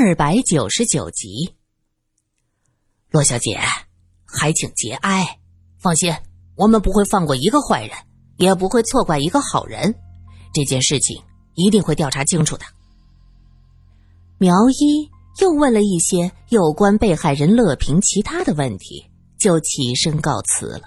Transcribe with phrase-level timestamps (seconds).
[0.00, 1.56] 二百九十九集，
[3.10, 3.58] 罗小姐，
[4.24, 5.40] 还请节哀。
[5.76, 6.14] 放心，
[6.54, 7.98] 我们不会放过一个坏人，
[8.36, 9.92] 也不会错怪一个好人。
[10.54, 11.20] 这件事情
[11.54, 12.64] 一定会调查清楚的。
[14.38, 19.04] 苗一又问了一些有关被害人乐平其他的问题，
[19.36, 20.82] 就起身告辞了。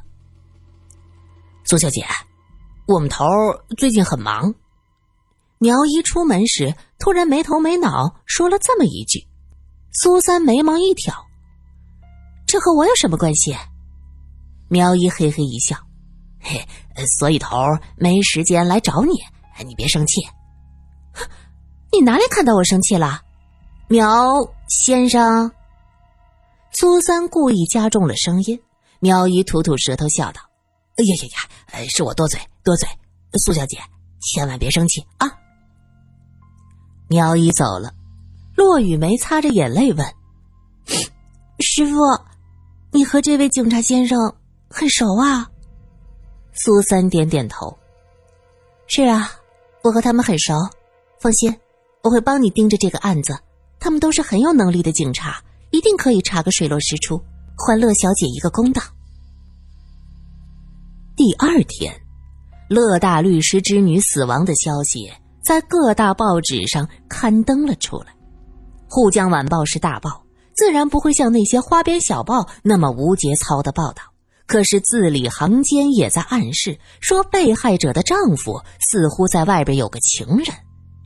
[1.65, 2.05] 苏小姐，
[2.87, 3.25] 我们头
[3.77, 4.55] 最近很忙。
[5.57, 9.27] 苗一出门时，突然没头没脑说了这么一句，
[9.91, 11.13] 苏三眉毛一挑
[12.45, 13.57] ：“这和我有什么关系？”
[14.69, 15.75] 苗一嘿嘿一笑
[16.39, 16.63] ：“嘿，
[17.17, 17.57] 所以头
[17.97, 19.13] 没时间来找你，
[19.65, 20.21] 你别生气。
[21.91, 23.21] 你哪里看到我生气了，
[23.87, 24.23] 苗
[24.69, 25.51] 先生？”
[26.71, 28.61] 苏三故意加重了声音，
[28.99, 30.39] 苗一吐吐舌头笑道
[30.97, 31.15] ：“哎呀
[31.73, 32.87] 呀呀，是我多嘴多嘴，
[33.43, 33.79] 苏小姐
[34.21, 35.27] 千万别生气啊。”
[37.11, 37.93] 苗一走了，
[38.55, 40.07] 骆雨梅擦着眼泪问
[41.59, 41.97] ：“师傅，
[42.93, 44.17] 你和这位警察先生
[44.69, 45.51] 很熟啊？”
[46.55, 47.77] 苏三点点头
[48.87, 49.29] ：“是啊，
[49.83, 50.53] 我和他们很熟。
[51.19, 51.53] 放心，
[52.01, 53.37] 我会帮你盯着这个案子。
[53.77, 57.21] 他们都是很有能力的警察，一定可以查个水落石出，
[57.57, 58.81] 还乐小姐一个公道。”
[61.17, 61.93] 第二天，
[62.69, 65.11] 乐大律师之女死亡的消息。
[65.41, 68.05] 在各大报纸上刊登了出来，
[68.87, 70.23] 《沪江晚报》是大报，
[70.53, 74.03] 自然不会像那些花边小报那么无节操的报道。
[74.45, 78.61] 可是字里行间也在暗示，说被害者的丈夫
[78.91, 80.47] 似乎在外边有个情人，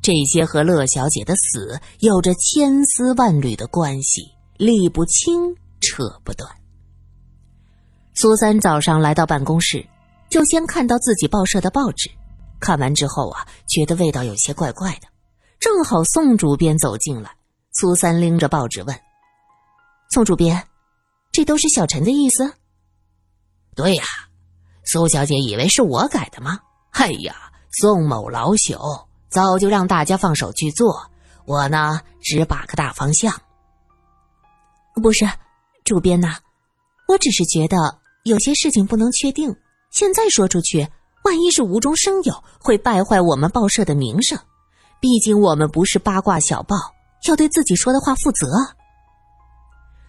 [0.02, 4.23] 这些和乐小姐的死有着千丝万缕的关系，
[4.58, 6.49] 理不清，扯不断。
[8.16, 9.86] 苏三早上来到办公室，
[10.30, 12.09] 就先看到自己报社的报纸。
[12.59, 15.08] 看完之后啊，觉得味道有些怪怪的。
[15.59, 17.36] 正好宋主编走进来，
[17.72, 19.00] 苏三拎着报纸问
[20.11, 20.67] ：“宋主编，
[21.31, 22.53] 这都是小陈的意思
[23.76, 24.03] ？”“对呀，
[24.86, 26.60] 苏小姐以为是我改的吗
[26.92, 31.11] ？”“哎呀，宋某老朽早就让大家放手去做，
[31.45, 33.33] 我呢只把个大方向。
[35.02, 35.27] ”“不是，
[35.83, 36.38] 主编呐，
[37.08, 39.55] 我只是觉得有些事情不能确定，
[39.92, 40.88] 现在说出去。”
[41.25, 44.37] 万一是无中生有，会败坏我们报社的名声。
[44.99, 46.75] 毕竟我们不是八卦小报，
[47.27, 48.47] 要对自己说的话负责。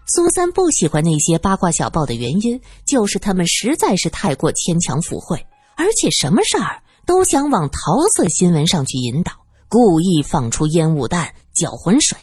[0.06, 9.32] 苏三不喜欢那些八卦小报的原因，就是他们实在是太过牵强附会，而且什么事儿都想往桃色新闻上去引导，
[9.70, 12.18] 故意放出烟雾弹、搅浑水。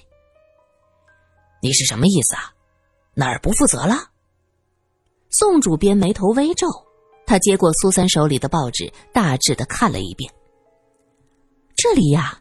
[1.63, 2.53] 你是什么意思啊？
[3.15, 4.09] 哪儿不负责了？
[5.31, 6.67] 宋主编眉头微皱。
[7.25, 10.31] 他接过苏三手里的报纸，大致的看了一遍。
[11.75, 12.39] 这里呀，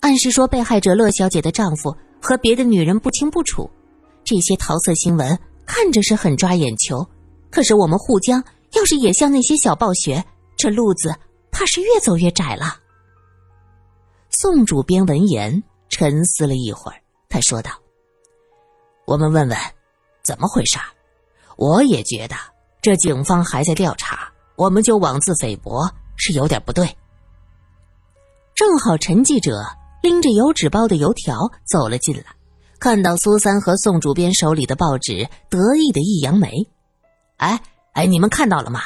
[0.00, 3.70] 暗示说被害者乐小姐的丈夫和别的女人不清不楚。
[4.24, 7.06] 这些桃色新闻看着是很抓眼球，
[7.50, 8.42] 可是我们沪江
[8.72, 10.24] 要是也像那些小报学，
[10.56, 11.14] 这路子
[11.50, 12.78] 怕是越走越窄了。
[14.30, 16.98] 宋主编闻言沉思了一会儿，
[17.28, 17.70] 他说道
[19.06, 19.58] ：“我们问问，
[20.22, 20.78] 怎么回事？
[21.56, 22.36] 我也觉得。”
[22.82, 26.96] 这警方还在调查，我们就妄自菲薄是有点不对。
[28.54, 29.64] 正好陈记者
[30.02, 32.24] 拎着油纸包的油条走了进来，
[32.78, 36.66] 看到苏三和宋主编手里的报纸，得意的一扬眉
[37.36, 37.60] ：“哎
[37.92, 38.80] 哎，你们看到了吗？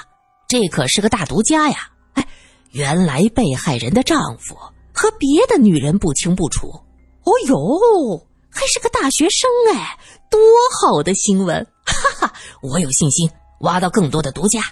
[0.49, 1.89] 这可是个大独家呀！
[2.15, 2.27] 哎，
[2.71, 4.57] 原来被害人的丈夫
[4.93, 6.69] 和别的女人不清不楚。
[6.69, 9.99] 哦呦，还是个大学生哎，
[10.31, 10.41] 多
[10.81, 11.65] 好的新闻！
[11.87, 14.63] 哈哈，我有信心。”挖到更多的独家。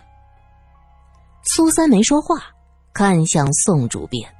[1.44, 2.54] 苏三没说话，
[2.94, 4.34] 看向宋主编。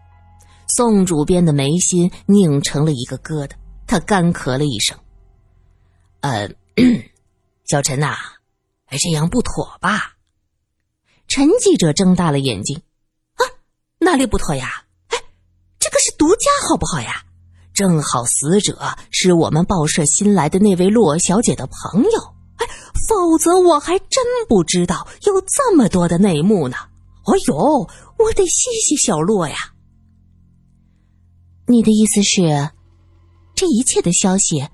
[0.69, 3.51] 宋主编的眉心拧成了一个疙瘩，
[3.87, 4.99] 他干咳了一声
[6.23, 6.49] ：“呃，
[7.67, 8.17] 小陈呐，
[8.91, 10.15] 这样不妥吧？”
[11.29, 12.81] 陈记者睁大了眼睛
[13.37, 13.43] ：“啊，
[13.99, 14.85] 哪里不妥呀？
[15.09, 15.19] 哎，
[15.79, 17.25] 这个是独家，好不好呀？
[17.75, 22.32] 正好死者是我们报社新来的那位骆小姐的朋友。”
[23.09, 26.77] 否则我还真不知道有这么多的内幕呢。
[27.25, 27.57] 哎呦，
[28.19, 29.57] 我得谢谢小洛呀。
[31.67, 32.71] 你的意思是，
[33.55, 34.69] 这一切的消息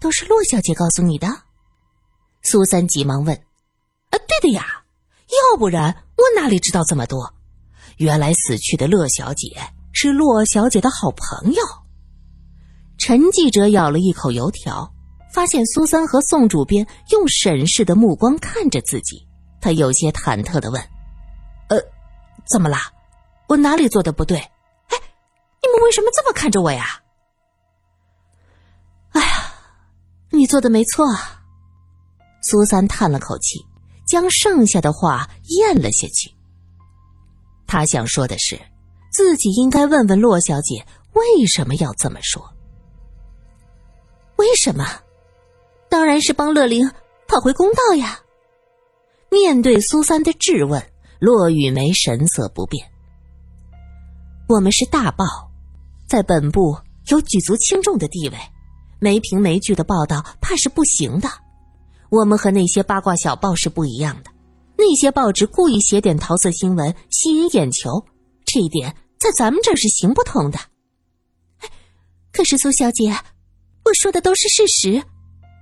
[0.00, 1.26] 都是洛小姐告诉你的？
[2.42, 3.34] 苏三急忙问
[4.10, 4.64] ：“啊，对的呀，
[5.52, 7.34] 要不然我哪里知道这么多？
[7.96, 9.56] 原来死去的乐小姐
[9.92, 11.62] 是洛小姐的好朋友。”
[12.96, 14.94] 陈记者咬了一口油条。
[15.32, 19.26] 发现苏三和宋主编用审视的目光看着自己，
[19.60, 20.82] 他有些忐忑的问
[21.68, 21.78] ：“呃，
[22.46, 22.90] 怎么啦？
[23.48, 24.38] 我哪里做的不对？
[24.38, 24.96] 哎，
[25.62, 27.00] 你们为什么这么看着我呀？”
[29.12, 29.54] 哎呀，
[30.30, 31.06] 你做的没错。
[32.42, 33.58] 苏三叹了口气，
[34.06, 36.32] 将剩下的话咽了下去。
[37.66, 38.58] 他想说的是，
[39.12, 42.54] 自己应该问问洛小姐为什么要这么说。
[44.36, 44.86] 为什么？
[46.20, 46.90] 是帮乐玲
[47.26, 48.20] 讨回公道呀。
[49.30, 50.82] 面对苏三的质问，
[51.18, 52.90] 骆雨梅神色不变。
[54.48, 55.24] 我们是大报，
[56.06, 56.76] 在本部
[57.08, 58.38] 有举足轻重的地位，
[58.98, 61.28] 没凭没据的报道怕是不行的。
[62.10, 64.30] 我们和那些八卦小报是不一样的，
[64.78, 68.02] 那些报纸故意写点桃色新闻吸引眼球，
[68.46, 70.58] 这一点在咱们这是行不通的。
[72.32, 73.14] 可是苏小姐，
[73.84, 75.02] 我说的都是事实。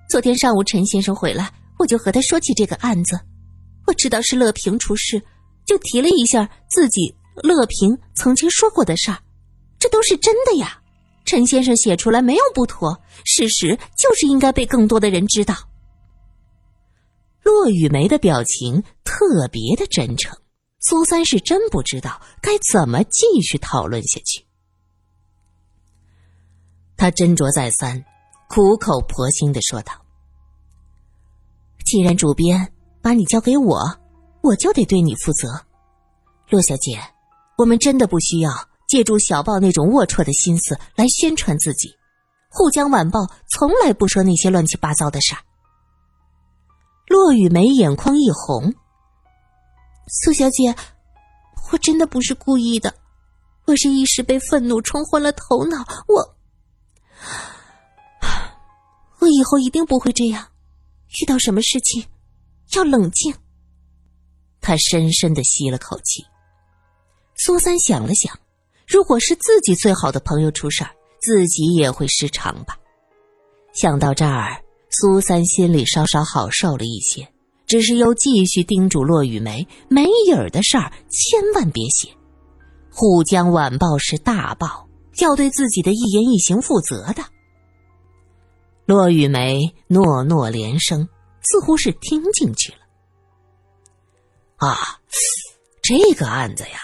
[0.08, 3.18] 昨天上午陈先生回来，我就和他说起这个案子。
[3.86, 5.20] 我知道是乐平出事，
[5.64, 9.18] 就提了一下自己乐平曾经说过的事儿，
[9.78, 10.80] 这都是真的呀。
[11.24, 15.54] 陈先生写出来没有不妥，事实就是应该被更多的人知道。
[17.42, 20.36] 骆雨梅的表情特别的真诚，
[20.80, 24.44] 苏三是真不知道该怎么继续讨论下去。
[26.96, 28.04] 他斟酌再三，
[28.48, 29.92] 苦口婆心的说道
[31.84, 32.72] ：“既然主编。”
[33.02, 33.78] 把你交给我，
[34.40, 35.64] 我就得对你负责，
[36.50, 37.00] 骆小姐，
[37.56, 38.50] 我们真的不需要
[38.88, 41.96] 借助小报那种龌龊的心思来宣传自己。
[42.48, 45.40] 沪江晚报从来不说那些乱七八糟的事儿。
[47.06, 48.74] 骆雨梅眼眶一红，
[50.08, 50.74] 苏小姐，
[51.70, 52.92] 我真的不是故意的，
[53.66, 55.78] 我是一时被愤怒冲昏了头脑。
[56.08, 56.34] 我，
[59.26, 60.46] 我以后一定不会这样，
[61.20, 62.04] 遇到什么事情。
[62.76, 63.34] 要冷静。
[64.60, 66.24] 他深深的吸了口气。
[67.34, 68.38] 苏三想了想，
[68.86, 70.90] 如果是自己最好的朋友出事儿，
[71.20, 72.78] 自己也会失常吧。
[73.72, 77.28] 想到这儿，苏三心里稍稍好受了一些，
[77.66, 82.08] 只是又继续叮嘱骆雨梅：没影儿的事儿千万别写。
[82.92, 84.88] 沪江晚报是大报，
[85.18, 87.24] 要对自己的一言一行负责的。
[88.86, 91.06] 骆雨梅诺诺连声。
[91.48, 92.78] 似乎是听进去了。
[94.56, 94.76] 啊，
[95.80, 96.80] 这个案子呀，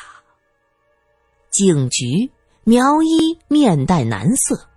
[1.50, 2.30] 警局
[2.62, 4.68] 苗一面带难色。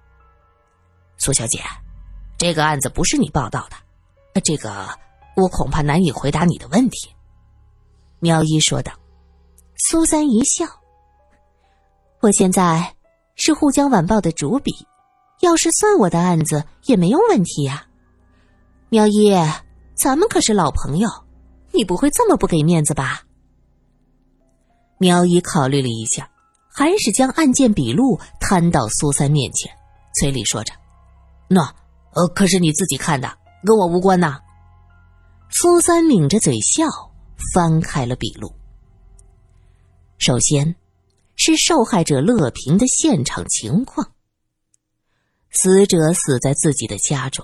[1.17, 1.59] 苏小姐，
[2.35, 4.89] 这个案子不是你报道的，这个
[5.35, 7.07] 我恐怕难以回答你的问题。
[8.17, 8.91] 苗一说道。
[9.77, 10.65] 苏三一笑
[12.21, 12.95] ：“我现在
[13.35, 14.71] 是沪江晚报的主笔，
[15.41, 17.87] 要是算我的案子也没有问题呀。”
[18.89, 19.33] 苗一。
[19.95, 21.09] 咱们可是老朋友，
[21.71, 23.21] 你不会这么不给面子吧？
[24.97, 26.29] 苗一考虑了一下，
[26.69, 29.71] 还是将案件笔录摊到苏三面前，
[30.13, 30.73] 嘴里说着
[31.47, 31.61] ：“那
[32.13, 34.37] 呃，可是你自己看的，跟我无关呐。”
[35.49, 36.85] 苏三抿着嘴笑，
[37.53, 38.53] 翻开了笔录。
[40.17, 40.75] 首先，
[41.37, 44.11] 是受害者乐平的现场情况。
[45.65, 47.43] 死者死在自己的家中，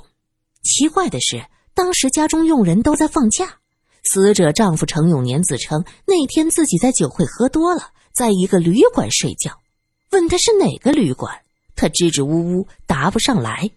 [0.62, 1.44] 奇怪的是。
[1.74, 3.58] 当时家中佣人都在放假，
[4.04, 9.58] 死者丈夫程永年自称那天自己在酒会喝多了，在一个旅馆睡觉。
[10.12, 11.36] 问他是哪个旅馆，
[11.76, 13.68] 他支支吾吾答不上来。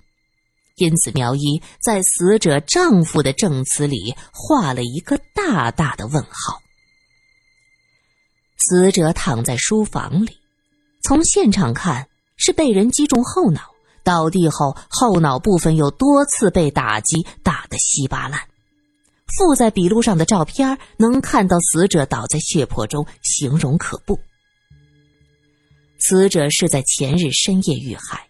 [0.76, 6.60] 因此，苗一在死者丈夫的证词里画了一个大大的问号。
[8.58, 10.36] 死者躺在书房里，
[11.02, 13.73] 从现场看是被人击中后脑。
[14.04, 18.40] 倒地后，后脑部分有多次被打击，打得稀巴烂。
[19.36, 24.20] 附在笔录上的照片能看到死者倒在血泊中，形容可怖。
[25.98, 28.28] 死者是在前日深夜遇害，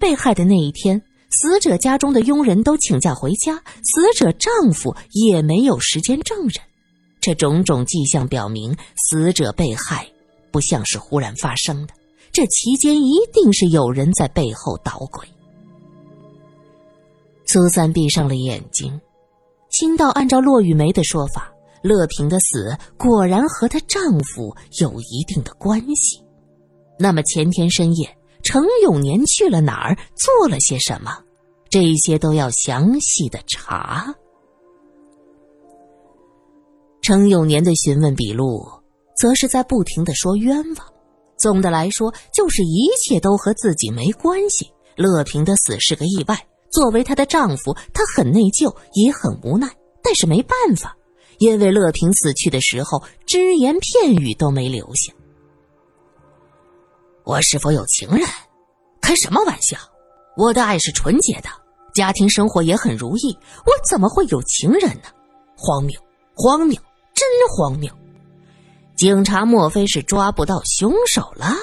[0.00, 6.54] 被害的那一天，死者家中的佣人都请假回家，死者丈夫也没有时间证人。
[7.20, 10.08] 这种种迹象表明，死者被害
[10.50, 11.94] 不像是忽然发生的。
[12.32, 15.26] 这期间一定是有人在背后捣鬼。
[17.44, 18.98] 苏三闭上了眼睛，
[19.70, 26.22] 心道：按照骆雨梅的说法，乐平的死果然和她丈夫有一定的关系。
[26.98, 31.18] 那么前天深夜，程永年去了哪儿，做了些什么？
[31.68, 34.14] 这些都要详细的查。
[37.02, 38.66] 程永年的询问笔录，
[39.16, 40.91] 则是在不停的说冤枉。
[41.42, 44.70] 总的来说，就是一切都和自己没关系。
[44.96, 46.38] 乐平的死是个意外。
[46.70, 49.68] 作为她的丈夫，她很内疚，也很无奈，
[50.02, 50.96] 但是没办法，
[51.38, 55.12] 因为乐平死去的时候，只言片语都没留下。
[57.24, 58.26] 我是否有情人？
[59.00, 59.76] 开什么玩笑！
[60.36, 61.48] 我的爱是纯洁的，
[61.94, 65.08] 家庭生活也很如意，我怎么会有情人呢？
[65.56, 66.00] 荒谬，
[66.34, 66.80] 荒谬，
[67.12, 67.92] 真荒谬！
[69.02, 71.56] 警察莫非是抓不到凶手了？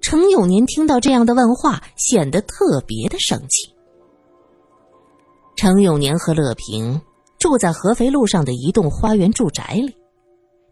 [0.00, 3.72] 程永年听到这样的问话，显得特别的生气。
[5.54, 7.00] 程永年和乐平
[7.38, 9.94] 住在合肥路上的一栋花园住宅里，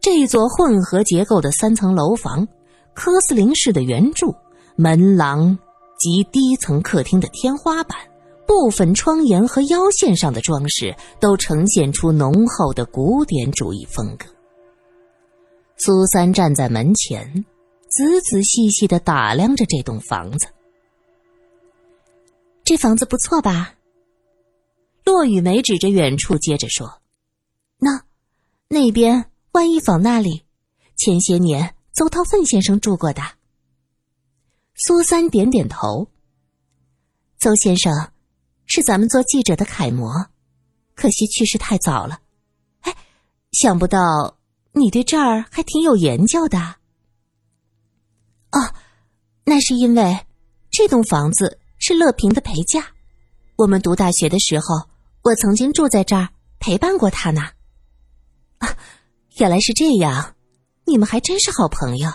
[0.01, 2.49] 这座混合结构的三层楼房，
[2.93, 4.35] 科斯林式的圆柱
[4.75, 5.57] 门廊
[6.01, 7.97] 及低层客厅的天花板、
[8.45, 14.27] 部分窗沿和腰线上的装饰，都呈现出浓厚的古典主义风格。
[15.85, 17.45] 苏三站在门前，
[17.89, 20.47] 仔仔细细的打量着这栋房子。
[22.63, 23.75] 这房子不错吧？
[25.03, 27.03] 骆雨梅指着远处，接着说
[27.83, 28.05] ：“那，
[28.69, 30.45] 那边万一坊那里，
[30.95, 33.21] 前些年邹韬奋先生住过的。”
[34.79, 36.07] 苏三点点头。
[37.41, 38.13] 邹先生
[38.67, 40.29] 是咱们做记者的楷模，
[40.95, 42.21] 可惜去世太早了。
[42.83, 42.95] 哎，
[43.51, 44.37] 想不到
[44.73, 46.59] 你对这儿还挺有研究的。
[48.51, 48.75] 哦，
[49.45, 50.27] 那是因为
[50.71, 52.85] 这栋房子是乐平的陪嫁，
[53.57, 54.91] 我们读大学的时候。
[55.25, 57.43] 我曾经住在这儿陪伴过他呢。
[58.59, 58.77] 啊，
[59.39, 60.35] 原来是这样，
[60.85, 62.11] 你们还真是好朋友。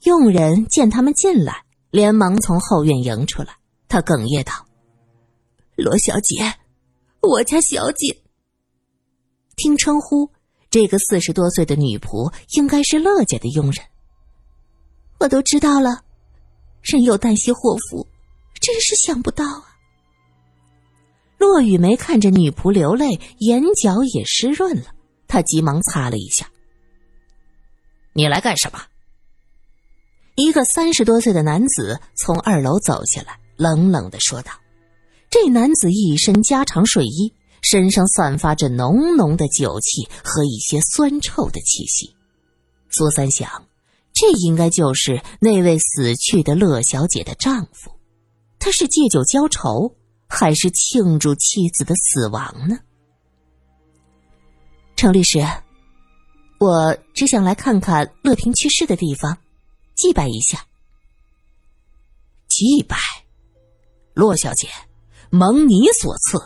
[0.00, 3.56] 佣人见他们进来，连忙从后院迎出来。
[3.86, 4.52] 他哽咽道
[5.78, 6.52] ：“罗小姐，
[7.20, 8.22] 我家小姐。”
[9.54, 10.32] 听称呼，
[10.70, 13.84] 这个四十多岁的女仆应该是乐家的佣人。
[15.18, 16.02] 我都知道了，
[16.80, 18.06] 人有旦夕祸福，
[18.60, 19.76] 真是想不到啊。
[21.38, 24.94] 骆雨梅看着女仆流泪，眼角也湿润了。
[25.26, 26.48] 她急忙擦了一下。
[28.12, 28.80] 你来干什么？
[30.36, 34.52] 一个三十多岁的男子从二楼走下来，冷冷的说道
[35.30, 42.14] ：“这男子一身家常睡衣，身上散发着浓浓的酒气和一些酸臭的气息。”
[42.90, 43.66] 苏三想，
[44.12, 47.90] 这应该就是那位死去的乐小姐的丈夫。
[48.58, 49.96] 他是借酒浇愁。
[50.32, 52.78] 还是庆祝妻子的死亡呢？
[54.94, 55.44] 程律师，
[56.60, 59.36] 我只想来看看乐平去世的地方，
[59.96, 60.64] 祭拜一下。
[62.46, 62.96] 祭拜，
[64.14, 64.68] 骆小姐，
[65.30, 66.38] 蒙你所赐。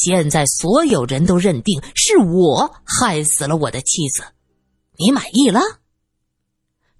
[0.00, 4.22] 现在所有人都认定是我害死了我的妻子，
[4.96, 5.60] 你满意了？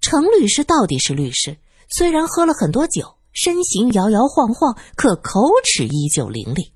[0.01, 1.57] 程律师到底是律师，
[1.89, 3.15] 虽然喝了很多酒。
[3.31, 6.71] 身形摇摇晃晃，可口齿依旧伶俐。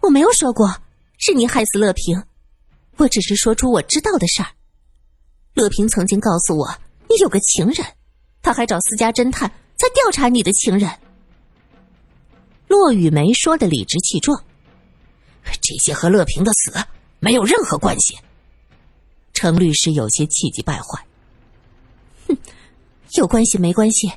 [0.00, 0.82] 我没有说过
[1.16, 2.24] 是你害死乐平，
[2.96, 4.48] 我只是说出我知道的事儿。
[5.54, 6.68] 乐平曾经告诉我，
[7.08, 7.86] 你有个情人，
[8.42, 10.90] 他还找私家侦探在调查你的情人。
[12.66, 14.44] 骆雨梅说的理直气壮，
[15.60, 16.72] 这些和乐平的死
[17.20, 18.18] 没有任何关系。
[19.32, 21.06] 程律师有些气急败坏，
[22.26, 22.36] 哼，
[23.14, 24.12] 有关系没关系？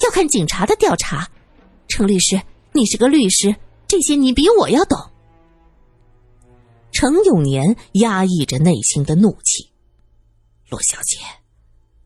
[0.00, 1.30] 要看警察的调查，
[1.88, 2.40] 程律师，
[2.72, 3.54] 你是个律师，
[3.86, 4.98] 这些你比我要懂。
[6.90, 9.70] 程永年压抑着内心的怒气，
[10.68, 11.18] 罗小姐，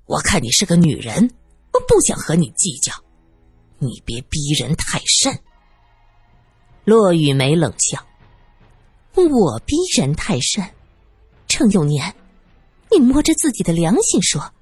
[0.04, 1.30] 我看你是个女人，
[1.72, 2.92] 我不想和你计较，
[3.78, 5.38] 你别逼人太甚。
[6.84, 8.04] 骆雨梅冷笑
[9.24, 10.62] ：“我逼人太甚？
[11.48, 12.14] 程永年，
[12.90, 14.52] 你摸着自己的良心说，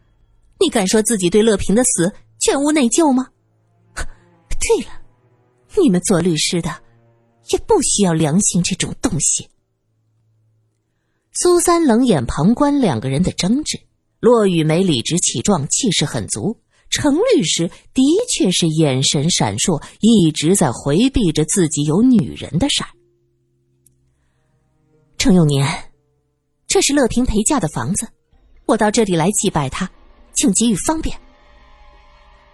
[0.61, 3.29] 你敢说自己对乐平的死？”全无内疚吗？
[3.95, 4.91] 对了，
[5.79, 6.83] 你们做律师的
[7.49, 9.49] 也不需要良心这种东西。
[11.33, 13.81] 苏三冷眼旁观两个人的争执，
[14.21, 16.61] 骆雨梅理直气壮，气势很足。
[16.91, 22.91] 程律师的确是眼神闪烁，一直在回避着自己有女人的事儿。
[25.17, 25.67] 程永年，
[26.67, 28.09] 这是乐平陪嫁的房子，
[28.67, 29.91] 我到这里来祭拜他，
[30.35, 31.19] 请给予方便。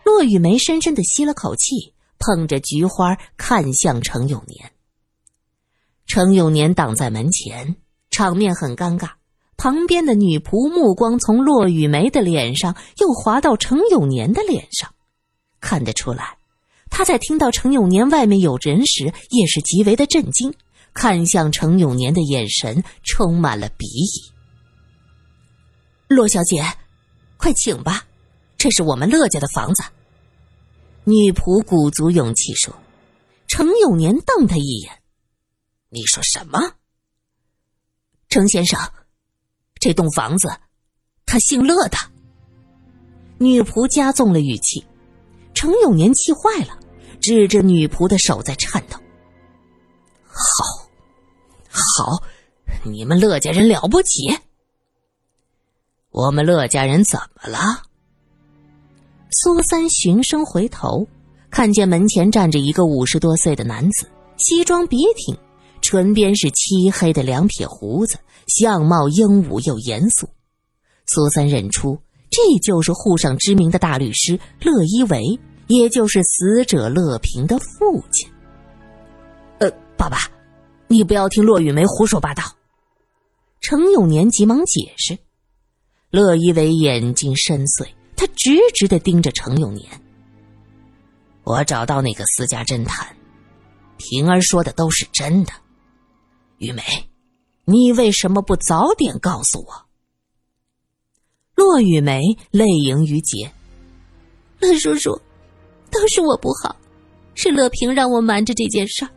[0.05, 4.71] 骆雨梅深深的吸了口气，捧着菊花看向程永年。
[6.07, 7.77] 程永年挡在门前，
[8.11, 9.11] 场面很尴尬。
[9.57, 14.95] 旁边的女仆目光从骆雨梅的脸上又滑到程永年的脸上，
[15.61, 16.39] 看得出来，
[16.89, 20.55] 她在听到程永年外面有人时，也是极为的震惊，
[20.93, 24.33] 看向程永年的眼神充满了鄙夷。
[26.09, 26.65] 骆小姐，
[27.37, 28.05] 快请吧。
[28.57, 29.83] 这是我们乐家的房子。
[31.05, 32.75] 女仆鼓足勇气说
[33.49, 35.01] ：“程永年瞪他一眼，
[35.89, 36.75] 你说什么？
[38.29, 38.79] 程先生，
[39.81, 40.55] 这栋房子，
[41.25, 41.97] 他姓乐的。”
[43.39, 44.85] 女仆加重了语气。
[45.55, 46.79] 程永年气坏了，
[47.21, 48.99] 指着女仆的手在颤抖。
[50.33, 50.89] 好，
[51.69, 52.23] 好，
[52.85, 54.39] 你们乐家人了不起。
[56.11, 57.83] 我们乐家人怎么了？
[59.31, 61.07] 苏三循声回头，
[61.51, 65.37] 看见门前站着一个五十多岁的男子，西装笔挺，
[65.81, 70.29] 唇边是漆黑的两撇胡子，相貌英武又严肃。
[71.07, 71.99] 苏三认出，
[72.31, 78.29] 这就是沪上知名的大律师乐一维，也就是死者乐平的父亲。
[80.01, 80.17] 爸爸，
[80.89, 82.43] 你不要听骆玉梅胡说八道。
[83.61, 85.19] 程永年急忙解释。
[86.09, 89.87] 乐一伟眼睛深邃，他直直的盯着程永年。
[91.45, 93.15] 我找到那个私家侦探，
[93.99, 95.53] 平儿说的都是真的。
[96.57, 96.83] 玉梅，
[97.67, 99.85] 你为什么不早点告诉我？
[101.55, 103.53] 骆玉梅泪盈于睫。
[104.61, 105.21] 乐叔叔，
[105.91, 106.75] 都是我不好，
[107.35, 109.11] 是乐平让我瞒着这件事儿。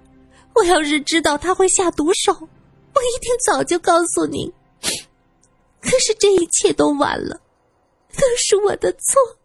[0.56, 4.52] 我要是知道他会下毒手，我一定早就告诉您。
[5.82, 7.42] 可是这一切都晚了，
[8.14, 9.38] 都是我的错。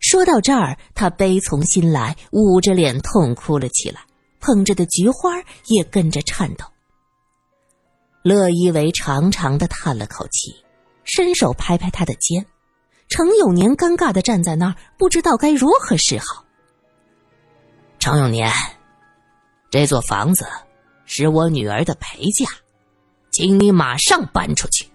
[0.00, 4.04] 说到这儿，他悲从心来，捂着脸痛哭了起来，
[4.40, 6.64] 捧着的菊花也跟着颤抖。
[8.22, 10.54] 乐一为长长的叹了口气，
[11.04, 12.44] 伸手拍拍他的肩。
[13.08, 16.44] 程永年尴尬的站在那儿，不知道该如何是好。
[17.98, 18.52] 程永年，
[19.70, 20.46] 这座房子
[21.04, 22.46] 是我女儿的陪嫁，
[23.30, 24.88] 请你马上搬出去。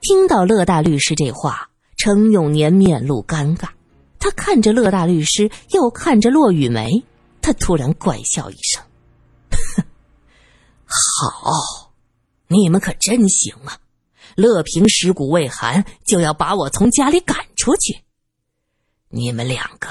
[0.00, 3.68] 听到乐大律师这话，程永年面露尴尬，
[4.18, 7.04] 他看着乐大律师，又看着骆雨梅，
[7.42, 8.82] 他突然怪笑一声
[10.86, 11.92] ：“好，
[12.46, 13.78] 你们可真行啊！
[14.36, 18.02] 乐平尸骨未寒，就要把我从家里赶出去，
[19.08, 19.88] 你们两个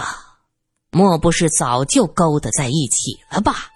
[0.94, 3.72] 莫不是早就勾搭在一起了吧？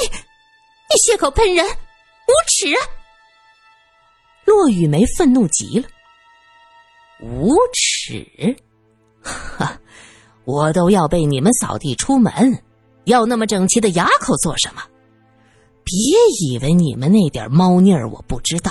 [0.00, 2.72] 你，你血口喷人，无耻！”
[4.46, 5.88] 骆雨梅愤怒极了，
[7.20, 8.56] 无耻！
[9.20, 9.76] 哈，
[10.46, 12.62] 我都要被你们扫地出门，
[13.04, 14.82] 要那么整齐的牙口做什么？
[15.82, 15.94] 别
[16.40, 18.70] 以为你们那点猫腻儿我不知道，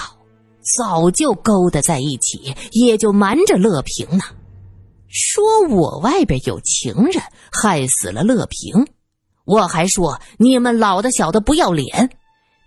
[0.77, 4.23] 早就勾搭在一起，也就瞒着乐平呢。
[5.07, 8.87] 说我外边有情人，害死了乐平，
[9.45, 12.17] 我还说你们老的小的不要脸。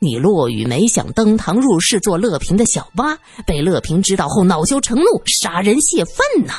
[0.01, 6.55] 你骆雨梅想登堂入室做乐平的小八，被乐平知道后恼羞成怒，杀人泄愤呢。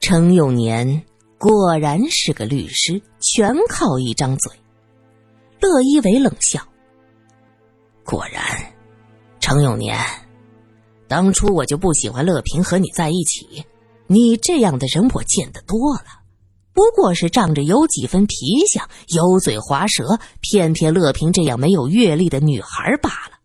[0.00, 1.04] 程永年
[1.38, 4.52] 果然是个律师，全靠一张嘴。
[5.60, 6.60] 乐一为冷笑
[8.04, 8.42] ：“果然，
[9.38, 9.96] 程永年，
[11.12, 13.66] 当初我就不喜欢乐平和你在一起，
[14.06, 16.22] 你这样的人我见得多了。”
[16.72, 23.40] 不过是仗着有几分皮相，油嘴滑舌，骗骗乐平这样没有阅历的女孩罢了。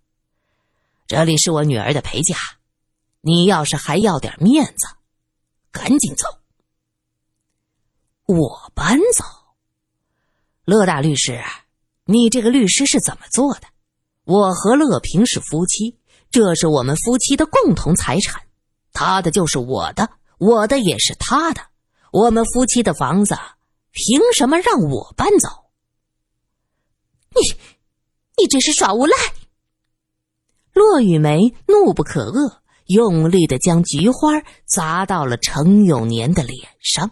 [1.07, 2.37] 这里是我女儿的陪嫁，
[3.19, 4.87] 你要是还要点面子，
[5.73, 6.25] 赶紧走。
[8.27, 9.25] 我搬走？
[10.63, 11.43] 乐大律师，
[12.05, 13.63] 你这个律师是怎么做的？
[14.23, 15.97] 我和乐平是夫妻，
[16.29, 18.41] 这是我们夫妻的共同财产，
[18.93, 21.61] 他的就是我的，我的也是他的。
[22.11, 23.37] 我们夫妻的房子，
[23.91, 25.49] 凭什么让我搬走？
[27.29, 27.41] 你，
[28.37, 29.15] 你这是耍无赖！
[30.73, 37.11] 骆雨梅怒不可遏，用力的将菊花砸到了程永年的脸上。